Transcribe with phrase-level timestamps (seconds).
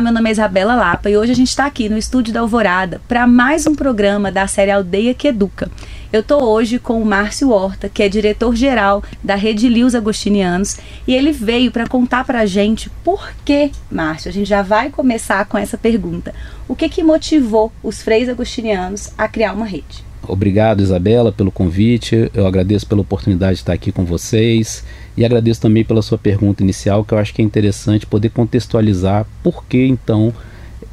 [0.00, 3.00] Meu nome é Isabela Lapa e hoje a gente está aqui no estúdio da Alvorada
[3.08, 5.68] para mais um programa da série Aldeia que Educa.
[6.12, 11.16] Eu estou hoje com o Márcio Horta, que é diretor-geral da Rede Lios Agostinianos, e
[11.16, 15.44] ele veio para contar para a gente por que, Márcio, a gente já vai começar
[15.46, 16.32] com essa pergunta.
[16.68, 20.07] O que, que motivou os freis agostinianos a criar uma rede?
[20.28, 22.30] Obrigado, Isabela, pelo convite.
[22.34, 24.84] Eu agradeço pela oportunidade de estar aqui com vocês
[25.16, 29.26] e agradeço também pela sua pergunta inicial, que eu acho que é interessante poder contextualizar
[29.42, 30.32] por que então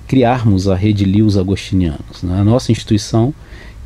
[0.07, 2.23] criarmos a Rede Lios Agostinianos.
[2.23, 2.39] Né?
[2.39, 3.33] A nossa instituição,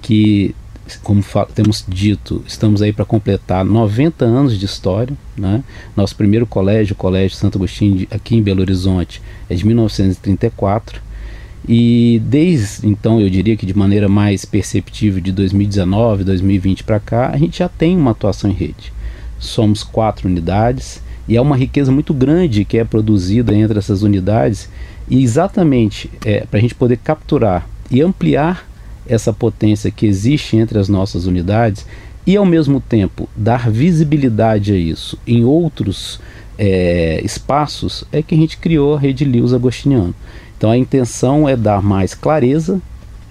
[0.01, 0.55] que,
[1.01, 1.23] como
[1.55, 5.17] temos dito, estamos aí para completar 90 anos de história.
[5.35, 5.63] Né?
[5.95, 11.08] Nosso primeiro colégio, o Colégio Santo Agostinho, aqui em Belo Horizonte, é de 1934
[11.67, 17.29] e desde então, eu diria que de maneira mais perceptível, de 2019, 2020 para cá,
[17.29, 18.93] a gente já tem uma atuação em rede.
[19.37, 24.69] Somos quatro unidades e é uma riqueza muito grande que é produzida entre essas unidades,
[25.09, 28.67] e exatamente é, para a gente poder capturar e ampliar
[29.07, 31.85] essa potência que existe entre as nossas unidades
[32.25, 36.19] e ao mesmo tempo dar visibilidade a isso em outros
[36.57, 40.13] é, espaços, é que a gente criou a Rede Lewis Agostiniano.
[40.59, 42.81] Então a intenção é dar mais clareza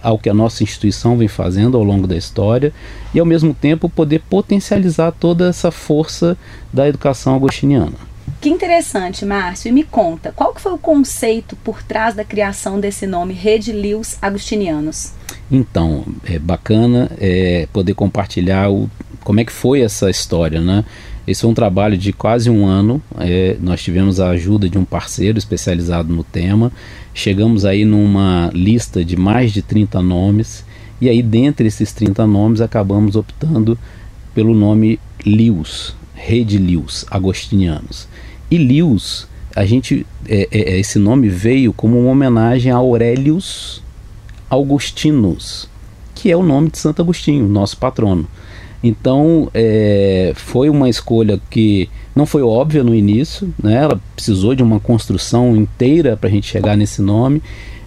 [0.03, 2.73] ao que a nossa instituição vem fazendo ao longo da história
[3.13, 6.39] e ao mesmo tempo poder potencializar toda essa força
[6.73, 7.93] da educação agostiniana.
[8.41, 9.69] Que interessante, Márcio.
[9.69, 13.73] E me conta, qual que foi o conceito por trás da criação desse nome Rede
[13.73, 15.13] Lios Agostinianos?
[15.51, 18.89] Então, é bacana é, poder compartilhar o,
[19.23, 20.83] como é que foi essa história, né?
[21.29, 23.03] Esse foi um trabalho de quase um ano.
[23.19, 26.73] É, nós tivemos a ajuda de um parceiro especializado no tema.
[27.13, 30.65] Chegamos aí numa lista de mais de 30 nomes.
[30.99, 33.79] E aí, dentre esses 30 nomes, acabamos optando
[34.35, 38.09] pelo nome Lius, Rede Lius, Agostinianos.
[38.51, 43.83] E Lius, a gente, é, é, é, esse nome veio como uma homenagem a Aurelius
[44.49, 45.69] Augustinus,
[46.15, 48.27] que é o nome de Santo Agostinho, nosso patrono.
[48.83, 53.75] Então é, foi uma escolha que não foi óbvia no início, né?
[53.75, 57.43] ela precisou de uma construção inteira para a gente chegar nesse nome,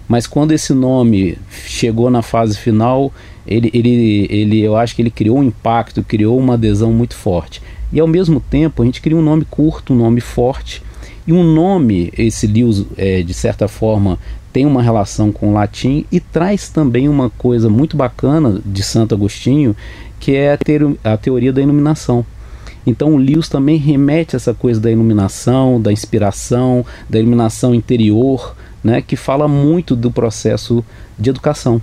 [0.07, 3.13] mas quando esse nome chegou na fase final,
[3.47, 7.61] ele, ele, ele, eu acho que ele criou um impacto, criou uma adesão muito forte.
[7.93, 10.81] E ao mesmo tempo a gente queria um nome curto, um nome forte,
[11.25, 14.17] e um nome, esse Lewis, é, de certa forma,
[14.51, 19.15] tem uma relação com o latim e traz também uma coisa muito bacana de Santo
[19.15, 19.75] Agostinho,
[20.19, 22.25] que é a, ter, a teoria da iluminação.
[22.85, 28.55] Então o Lewis também remete a essa coisa da iluminação, da inspiração, da iluminação interior,
[28.83, 30.83] né, que fala muito do processo
[31.17, 31.81] de educação.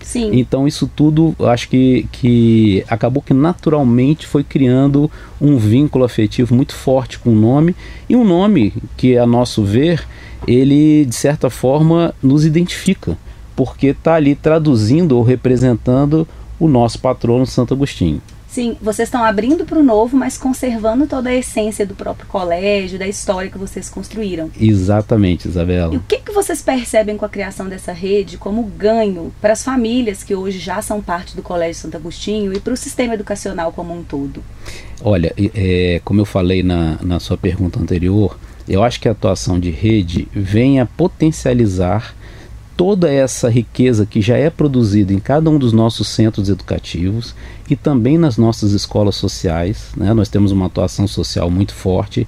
[0.00, 0.30] Sim.
[0.32, 6.74] Então isso tudo, acho que, que acabou que naturalmente foi criando um vínculo afetivo muito
[6.74, 7.76] forte com o nome
[8.08, 10.06] e um nome que, a nosso ver,
[10.46, 13.16] ele de certa forma nos identifica,
[13.56, 16.26] porque está ali traduzindo ou representando
[16.58, 18.20] o nosso patrono Santo Agostinho.
[18.48, 22.98] Sim, vocês estão abrindo para o novo, mas conservando toda a essência do próprio colégio,
[22.98, 24.50] da história que vocês construíram.
[24.58, 25.92] Exatamente, Isabela.
[25.92, 29.62] E o que, que vocês percebem com a criação dessa rede como ganho para as
[29.62, 33.70] famílias que hoje já são parte do Colégio Santo Agostinho e para o sistema educacional
[33.70, 34.42] como um todo?
[35.02, 38.38] Olha, é, como eu falei na, na sua pergunta anterior,
[38.68, 42.14] eu acho que a atuação de rede vem a potencializar
[42.76, 47.34] toda essa riqueza que já é produzida em cada um dos nossos centros educativos
[47.68, 49.88] e também nas nossas escolas sociais.
[49.96, 50.14] Né?
[50.14, 52.26] Nós temos uma atuação social muito forte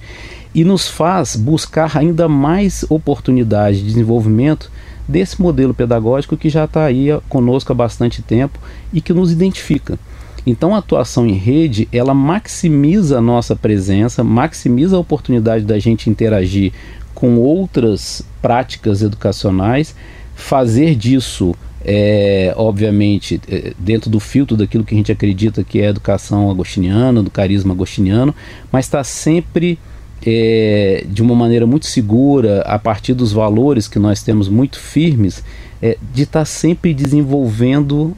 [0.53, 4.69] e nos faz buscar ainda mais oportunidades de desenvolvimento
[5.07, 8.59] desse modelo pedagógico que já está aí conosco há bastante tempo
[8.91, 9.97] e que nos identifica.
[10.45, 16.09] Então a atuação em rede, ela maximiza a nossa presença, maximiza a oportunidade da gente
[16.09, 16.73] interagir
[17.13, 19.95] com outras práticas educacionais.
[20.35, 25.87] Fazer disso é, obviamente, é, dentro do filtro daquilo que a gente acredita que é
[25.87, 28.33] a educação agostiniana, do carisma agostiniano,
[28.71, 29.79] mas está sempre
[30.25, 35.43] é, de uma maneira muito segura, a partir dos valores que nós temos muito firmes,
[35.81, 38.15] é, de estar tá sempre desenvolvendo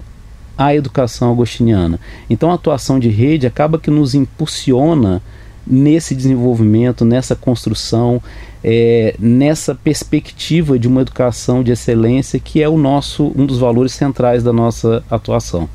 [0.57, 1.99] a educação agostiniana.
[2.29, 5.21] Então a atuação de rede acaba que nos impulsiona
[5.65, 8.21] nesse desenvolvimento, nessa construção,
[8.63, 13.93] é, nessa perspectiva de uma educação de excelência que é o nosso um dos valores
[13.93, 15.69] centrais da nossa atuação.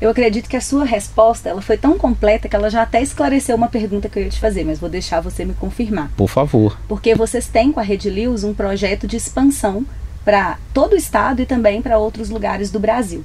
[0.00, 3.56] Eu acredito que a sua resposta ela foi tão completa que ela já até esclareceu
[3.56, 6.10] uma pergunta que eu ia te fazer, mas vou deixar você me confirmar.
[6.16, 6.78] Por favor.
[6.88, 9.86] Porque vocês têm com a Rede Lewis um projeto de expansão
[10.24, 13.24] para todo o estado e também para outros lugares do Brasil.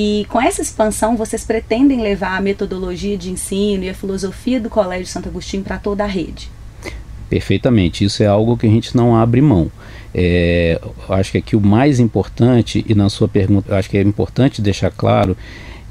[0.00, 4.70] E com essa expansão, vocês pretendem levar a metodologia de ensino e a filosofia do
[4.70, 6.48] Colégio Santo Agostinho para toda a rede?
[7.28, 9.68] Perfeitamente, isso é algo que a gente não abre mão.
[10.14, 14.62] É, acho que aqui o mais importante, e na sua pergunta, acho que é importante
[14.62, 15.36] deixar claro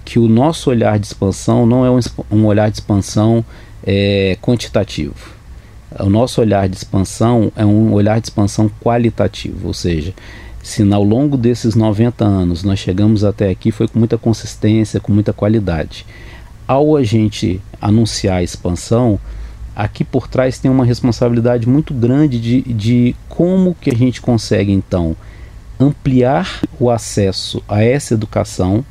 [0.06, 2.00] que o nosso olhar de expansão não é um,
[2.32, 3.44] um olhar de expansão
[3.86, 5.36] é, quantitativo.
[6.00, 10.14] O nosso olhar de expansão é um olhar de expansão qualitativo, ou seja,
[10.68, 15.14] se ao longo desses 90 anos nós chegamos até aqui, foi com muita consistência, com
[15.14, 16.06] muita qualidade.
[16.68, 19.18] Ao a gente anunciar a expansão,
[19.74, 24.74] aqui por trás tem uma responsabilidade muito grande de, de como que a gente consegue
[24.74, 25.16] então
[25.80, 28.84] ampliar o acesso a essa educação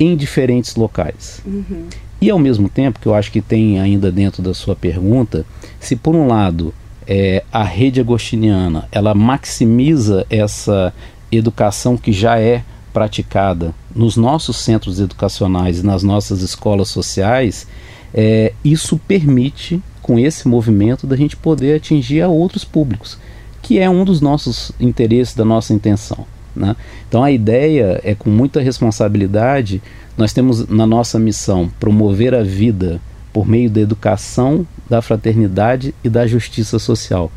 [0.00, 1.42] em diferentes locais.
[1.44, 1.86] Uhum.
[2.18, 5.44] E ao mesmo tempo, que eu acho que tem ainda dentro da sua pergunta,
[5.78, 6.72] se por um lado
[7.06, 10.92] é, a rede agostiniana ela maximiza essa
[11.30, 12.62] educação que já é
[12.92, 17.66] praticada nos nossos centros educacionais e nas nossas escolas sociais,
[18.12, 23.18] é, isso permite com esse movimento da gente poder atingir a outros públicos,
[23.60, 26.26] que é um dos nossos interesses, da nossa intenção.
[26.54, 26.76] Né?
[27.08, 29.82] Então a ideia é com muita responsabilidade,
[30.16, 33.00] nós temos na nossa missão promover a vida
[33.34, 37.32] por meio da educação, da fraternidade e da justiça social.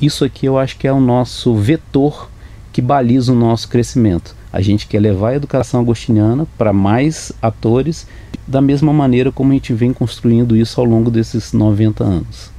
[0.00, 2.30] Isso aqui eu acho que é o nosso vetor
[2.72, 4.34] que baliza o nosso crescimento.
[4.50, 8.06] A gente quer levar a educação agostiniana para mais atores,
[8.46, 12.50] da mesma maneira como a gente vem construindo isso ao longo desses 90 anos.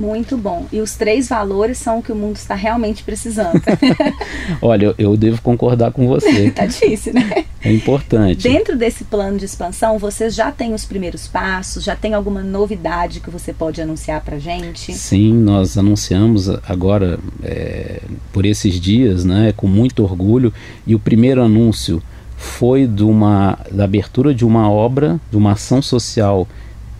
[0.00, 0.66] Muito bom.
[0.72, 3.60] E os três valores são o que o mundo está realmente precisando.
[4.62, 6.50] Olha, eu, eu, devo concordar com você.
[6.56, 7.44] tá difícil, né?
[7.62, 8.48] É importante.
[8.48, 11.84] Dentro desse plano de expansão, você já tem os primeiros passos?
[11.84, 14.94] Já tem alguma novidade que você pode anunciar para gente?
[14.94, 18.00] Sim, nós anunciamos agora é,
[18.32, 20.50] por esses dias, né, com muito orgulho.
[20.86, 22.02] E o primeiro anúncio
[22.38, 26.48] foi de uma, da abertura de uma obra, de uma ação social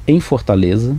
[0.06, 0.94] em Fortaleza,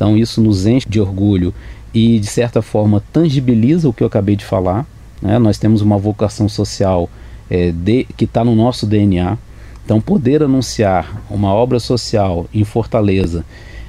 [0.00, 1.52] então isso nos enche de orgulho
[1.92, 4.86] e de certa forma tangibiliza o que eu acabei de falar.
[5.20, 5.38] Né?
[5.38, 7.10] Nós temos uma vocação social
[7.50, 9.36] é, de, que está no nosso DNA.
[9.84, 13.44] Então poder anunciar uma obra social em Fortaleza,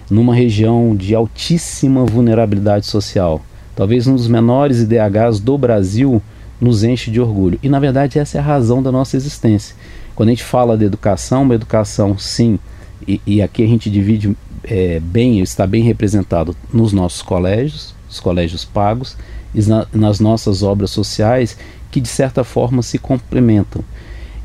[0.10, 3.42] numa região de altíssima vulnerabilidade social,
[3.74, 6.22] talvez um dos menores IDHs do Brasil,
[6.60, 7.58] nos enche de orgulho.
[7.64, 9.78] E na verdade essa é a razão da nossa existência.
[10.14, 12.60] Quando a gente fala de educação, uma educação sim,
[13.08, 18.20] e, e aqui a gente divide é, bem, está bem representado nos nossos colégios, os
[18.20, 19.16] colégios pagos,
[19.54, 21.58] e na, nas nossas obras sociais,
[21.90, 23.84] que de certa forma se complementam.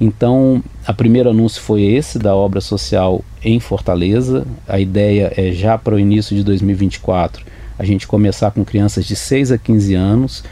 [0.00, 4.46] Então, a primeiro anúncio foi esse da obra social em Fortaleza.
[4.68, 7.44] A ideia é já para o início de 2024
[7.78, 10.44] a gente começar com crianças de 6 a 15 anos,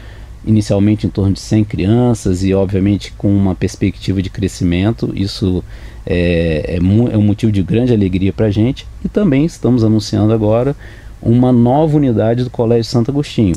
[0.45, 5.11] inicialmente em torno de 100 crianças e obviamente com uma perspectiva de crescimento.
[5.15, 5.63] Isso
[6.05, 8.87] é, é, é um motivo de grande alegria para a gente.
[9.03, 10.75] E também estamos anunciando agora
[11.21, 13.55] uma nova unidade do Colégio Santo Agostinho,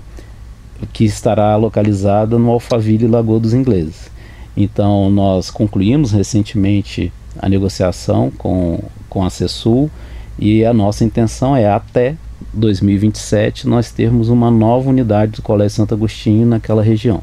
[0.92, 4.10] que estará localizada no Alphaville Lagoa dos Ingleses.
[4.56, 9.90] Então, nós concluímos recentemente a negociação com, com a CESUL
[10.38, 12.16] e a nossa intenção é até
[12.52, 17.22] 2027 nós termos uma nova unidade do Colégio Santo Agostinho naquela região.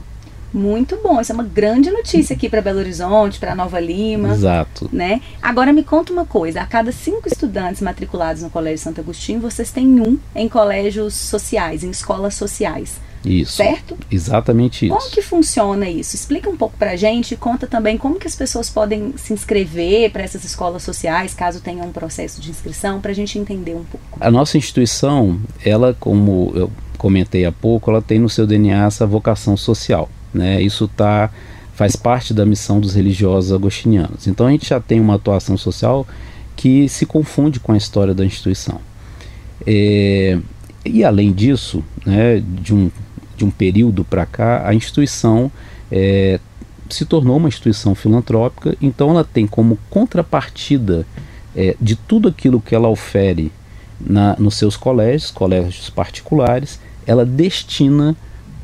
[0.56, 4.30] Muito bom, isso é uma grande notícia aqui para Belo Horizonte, para Nova Lima.
[4.30, 4.90] Exato.
[4.90, 5.20] Né?
[5.42, 9.70] Agora me conta uma coisa: a cada cinco estudantes matriculados no Colégio Santo Agostinho, vocês
[9.70, 13.02] têm um em colégios sociais, em escolas sociais.
[13.26, 13.58] Isso.
[13.58, 13.98] Certo?
[14.10, 14.96] Exatamente isso.
[14.96, 16.16] Como que funciona isso?
[16.16, 20.10] Explica um pouco pra gente e conta também como que as pessoas podem se inscrever
[20.12, 23.84] para essas escolas sociais, caso tenham um processo de inscrição, para a gente entender um
[23.84, 24.18] pouco.
[24.22, 29.06] A nossa instituição, ela, como eu comentei há pouco, ela tem no seu DNA essa
[29.06, 30.10] vocação social.
[30.36, 30.62] Né?
[30.62, 31.32] Isso tá,
[31.74, 34.28] faz parte da missão dos religiosos agostinianos.
[34.28, 36.06] Então a gente já tem uma atuação social
[36.56, 38.80] que se confunde com a história da instituição.
[39.66, 40.38] É,
[40.84, 42.92] e além disso, né, de, um,
[43.38, 45.52] de um período para cá, a instituição
[45.92, 46.40] é,
[46.90, 51.06] se tornou uma instituição filantrópica, então ela tem como contrapartida
[51.56, 53.52] é, de tudo aquilo que ela ofere
[54.00, 58.16] na, nos seus colégios, colégios particulares, ela destina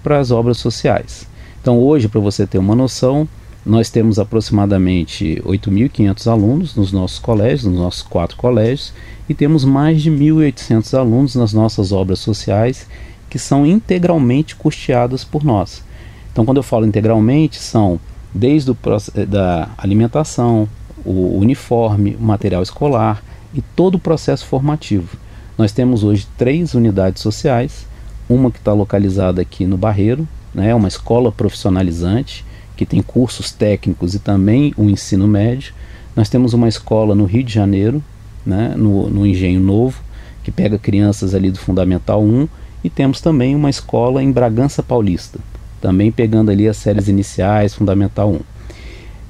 [0.03, 1.30] para as obras sociais.
[1.61, 3.27] Então, hoje, para você ter uma noção,
[3.63, 8.91] nós temos aproximadamente 8.500 alunos nos nossos colégios, nos nossos quatro colégios,
[9.29, 12.87] e temos mais de 1.800 alunos nas nossas obras sociais
[13.29, 15.83] que são integralmente custeadas por nós.
[16.31, 17.99] Então, quando eu falo integralmente, são
[18.33, 18.77] desde o
[19.13, 20.67] eh, da alimentação,
[21.05, 25.15] o uniforme, o material escolar e todo o processo formativo.
[25.57, 27.85] Nós temos hoje três unidades sociais,
[28.27, 34.15] uma que está localizada aqui no Barreiro, né, uma escola profissionalizante que tem cursos técnicos
[34.15, 35.73] e também o ensino médio.
[36.15, 38.03] Nós temos uma escola no Rio de Janeiro,
[38.45, 40.01] né, no, no Engenho Novo,
[40.43, 42.47] que pega crianças ali do Fundamental 1
[42.83, 45.39] e temos também uma escola em Bragança Paulista,
[45.79, 48.39] também pegando ali as séries iniciais, Fundamental 1.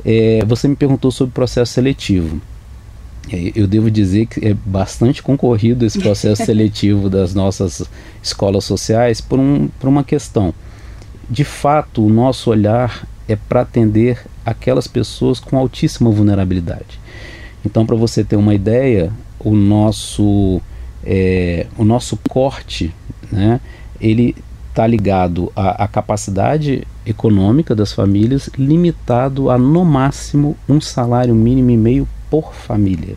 [0.03, 2.41] É, você me perguntou sobre o processo seletivo.
[3.31, 7.83] É, eu devo dizer que é bastante concorrido esse processo seletivo das nossas
[8.23, 10.53] escolas sociais por, um, por uma questão.
[11.31, 16.99] De fato, o nosso olhar é para atender aquelas pessoas com altíssima vulnerabilidade.
[17.65, 20.59] Então, para você ter uma ideia, o nosso,
[21.05, 22.93] é, o nosso corte,
[23.31, 23.61] né,
[24.01, 24.35] ele
[24.71, 31.69] está ligado à, à, capacidade econômica das famílias, limitado a no máximo um salário mínimo
[31.69, 33.15] e meio por família.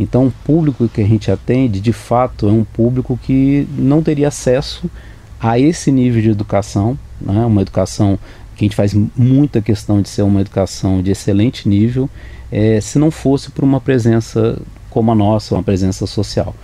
[0.00, 4.26] Então, o público que a gente atende, de fato, é um público que não teria
[4.26, 4.90] acesso
[5.38, 7.44] a esse nível de educação, né?
[7.44, 8.18] uma educação
[8.56, 12.08] que a gente faz muita questão de ser uma educação de excelente nível,
[12.52, 14.60] é, se não fosse por uma presença
[14.90, 16.54] como a nossa, uma presença social.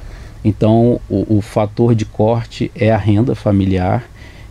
[0.45, 4.05] Então, o, o fator de corte é a renda familiar,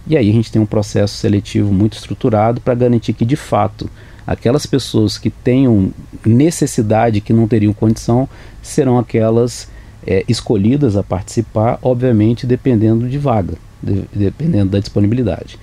[0.07, 3.89] e aí a gente tem um processo seletivo muito estruturado para garantir que, de fato,
[4.25, 5.91] aquelas pessoas que tenham
[6.25, 8.27] necessidade, que não teriam condição,
[8.62, 9.67] serão aquelas
[10.05, 15.57] é, escolhidas a participar, obviamente dependendo de vaga, de, dependendo da disponibilidade.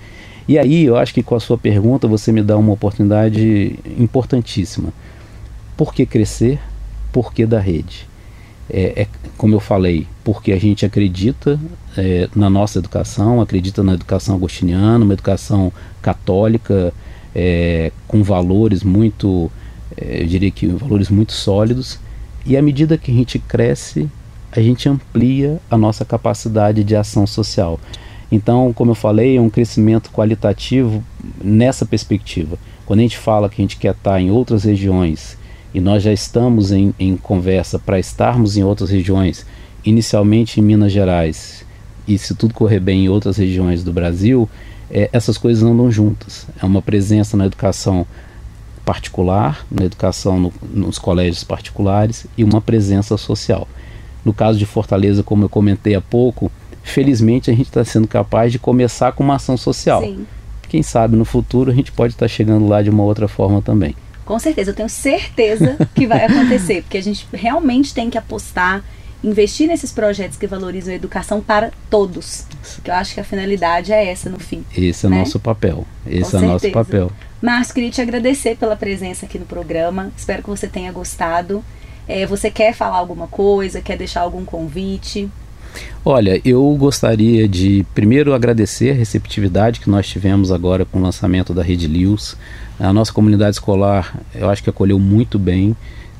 [0.47, 4.93] E aí eu acho que com a sua pergunta você me dá uma oportunidade importantíssima.
[5.77, 6.59] Por que crescer?
[7.11, 8.07] Por que da rede?
[8.69, 9.07] É, é,
[9.37, 11.59] como eu falei, porque a gente acredita
[11.97, 15.71] é, na nossa educação, acredita na educação agostiniana, uma educação
[16.01, 16.93] católica
[17.35, 19.51] é, com valores muito,
[19.97, 21.99] é, eu diria que valores muito sólidos.
[22.45, 24.09] E à medida que a gente cresce,
[24.51, 27.79] a gente amplia a nossa capacidade de ação social.
[28.33, 31.03] Então, como eu falei, é um crescimento qualitativo
[31.39, 32.57] nessa perspectiva.
[32.83, 35.37] Quando a gente fala que a gente quer estar em outras regiões
[35.71, 39.45] e nós já estamos em, em conversa para estarmos em outras regiões,
[39.85, 41.63] inicialmente em Minas Gerais,
[42.07, 44.49] e se tudo correr bem em outras regiões do Brasil,
[44.89, 46.47] é, essas coisas andam juntas.
[46.59, 48.03] É uma presença na educação
[48.83, 53.67] particular, na educação no, nos colégios particulares e uma presença social.
[54.25, 56.51] No caso de Fortaleza, como eu comentei há pouco,
[56.83, 60.01] felizmente a gente está sendo capaz de começar com uma ação social.
[60.01, 60.27] Sim.
[60.69, 63.61] Quem sabe no futuro a gente pode estar tá chegando lá de uma outra forma
[63.61, 63.95] também.
[64.25, 68.83] Com certeza, eu tenho certeza que vai acontecer, porque a gente realmente tem que apostar,
[69.23, 72.45] investir nesses projetos que valorizam a educação para todos.
[72.83, 74.63] Que eu acho que a finalidade é essa no fim.
[74.75, 75.19] Esse é né?
[75.19, 75.85] nosso papel.
[76.05, 76.47] Esse Com é certeza.
[76.47, 77.11] nosso papel.
[77.41, 80.11] Márcio, queria te agradecer pela presença aqui no programa.
[80.15, 81.63] Espero que você tenha gostado.
[82.07, 83.81] É, você quer falar alguma coisa?
[83.81, 85.29] Quer deixar algum convite?
[86.05, 91.53] Olha, eu gostaria de primeiro agradecer a receptividade que nós tivemos agora com o lançamento
[91.53, 92.35] da Rede Lewis.
[92.79, 95.75] A nossa comunidade escolar, eu acho que acolheu muito bem,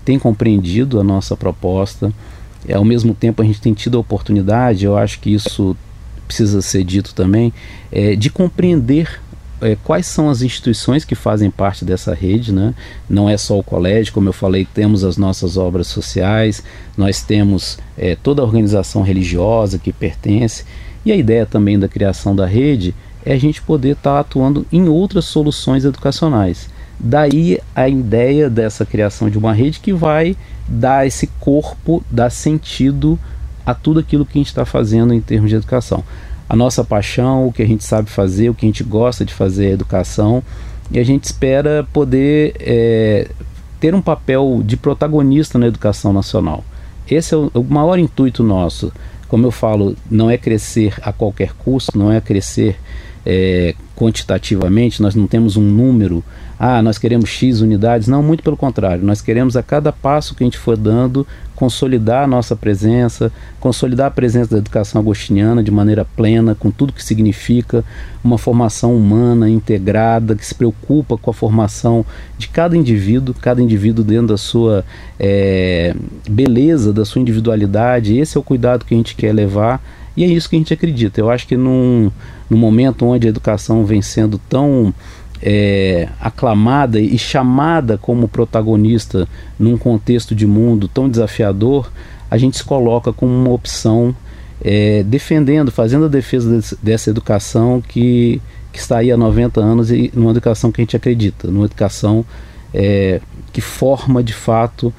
[0.05, 2.13] tem compreendido a nossa proposta.
[2.67, 5.75] E, ao mesmo tempo, a gente tem tido a oportunidade, eu acho que isso
[6.27, 7.53] precisa ser dito também,
[7.91, 9.21] é, de compreender
[9.63, 12.73] é, quais são as instituições que fazem parte dessa rede, né?
[13.09, 16.63] Não é só o colégio, como eu falei, temos as nossas obras sociais,
[16.97, 20.65] nós temos é, toda a organização religiosa que pertence,
[21.05, 22.93] e a ideia também da criação da rede
[23.25, 26.69] é a gente poder estar tá atuando em outras soluções educacionais.
[26.99, 30.35] Daí a ideia dessa criação de uma rede que vai
[30.67, 33.17] dar esse corpo, dar sentido
[33.65, 36.03] a tudo aquilo que a gente está fazendo em termos de educação
[36.53, 39.33] a nossa paixão, o que a gente sabe fazer, o que a gente gosta de
[39.33, 40.43] fazer, a educação,
[40.91, 43.27] e a gente espera poder é,
[43.79, 46.63] ter um papel de protagonista na educação nacional.
[47.09, 48.93] Esse é o, o maior intuito nosso.
[49.27, 52.79] Como eu falo, não é crescer a qualquer custo, não é crescer
[53.25, 56.23] é, quantitativamente, nós não temos um número,
[56.59, 60.43] ah, nós queremos X unidades, não, muito pelo contrário, nós queremos a cada passo que
[60.43, 61.25] a gente for dando
[61.55, 66.91] consolidar a nossa presença, consolidar a presença da educação agostiniana de maneira plena, com tudo
[66.91, 67.85] que significa
[68.23, 72.05] uma formação humana integrada, que se preocupa com a formação
[72.37, 74.83] de cada indivíduo, cada indivíduo dentro da sua
[75.19, 75.95] é,
[76.29, 78.17] beleza, da sua individualidade.
[78.17, 79.81] Esse é o cuidado que a gente quer levar
[80.15, 81.19] e é isso que a gente acredita.
[81.19, 82.11] Eu acho que num,
[82.49, 84.93] num momento onde a educação vem sendo tão
[85.41, 89.27] é, aclamada e chamada como protagonista
[89.59, 91.91] num contexto de mundo tão desafiador,
[92.31, 94.15] a gente se coloca como uma opção
[94.63, 98.41] é, defendendo, fazendo a defesa dessa educação que,
[98.71, 102.25] que está aí há 90 anos e numa educação que a gente acredita, numa educação
[102.73, 103.19] é,
[103.51, 104.93] que forma de fato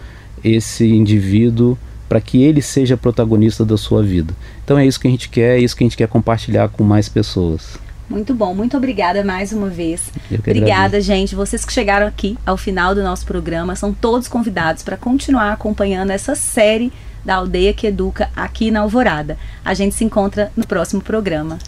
[0.45, 4.35] esse indivíduo para que ele seja protagonista da sua vida.
[4.65, 6.85] Então é isso que a gente quer, é isso que a gente quer compartilhar com
[6.85, 7.79] mais pessoas.
[8.09, 10.13] Muito bom, muito obrigada mais uma vez.
[10.31, 11.07] Obrigada, agradeço.
[11.07, 11.35] gente.
[11.35, 16.11] Vocês que chegaram aqui ao final do nosso programa são todos convidados para continuar acompanhando
[16.11, 16.93] essa série
[17.25, 19.39] da Aldeia que Educa aqui na Alvorada.
[19.65, 21.59] A gente se encontra no próximo programa.